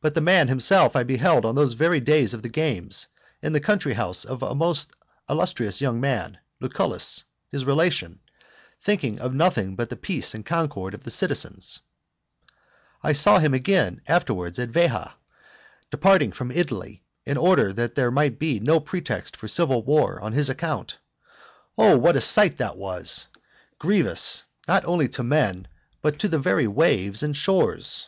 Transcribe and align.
But 0.00 0.14
the 0.14 0.20
man 0.20 0.46
himself 0.46 0.94
I 0.94 1.02
beheld 1.02 1.44
on 1.44 1.56
those 1.56 1.72
very 1.72 1.98
days 1.98 2.34
of 2.34 2.42
the 2.42 2.48
games, 2.48 3.08
in 3.42 3.52
the 3.52 3.58
country 3.58 3.94
house 3.94 4.24
of 4.24 4.44
a 4.44 4.54
most 4.54 4.92
illustrious 5.28 5.80
young 5.80 6.00
man, 6.00 6.38
Lucullus, 6.60 7.24
his 7.50 7.64
relation, 7.64 8.20
thinking 8.80 9.18
of 9.18 9.34
nothing 9.34 9.74
but 9.74 9.90
the 9.90 9.96
peace 9.96 10.34
and 10.34 10.46
concord 10.46 10.94
of 10.94 11.02
the 11.02 11.10
citizens. 11.10 11.80
I 13.02 13.12
saw 13.12 13.40
him 13.40 13.54
again 13.54 14.02
afterwards 14.06 14.60
at 14.60 14.70
Veha, 14.70 15.14
departing 15.90 16.30
from 16.30 16.52
Italy, 16.52 17.02
in 17.26 17.36
order 17.36 17.72
that 17.72 17.96
there 17.96 18.12
might 18.12 18.38
be 18.38 18.60
no 18.60 18.78
pretext 18.78 19.36
for 19.36 19.48
civil 19.48 19.82
war 19.82 20.20
on 20.20 20.32
his 20.32 20.48
account. 20.48 20.98
Oh 21.76 21.98
what 21.98 22.14
a 22.14 22.20
sight 22.20 22.60
was 22.76 23.26
that! 23.34 23.40
grievous, 23.80 24.44
not 24.68 24.84
only 24.84 25.08
to 25.08 25.24
men 25.24 25.66
but 26.02 26.20
to 26.20 26.28
the 26.28 26.38
very 26.38 26.68
waves 26.68 27.24
and 27.24 27.36
shores. 27.36 28.06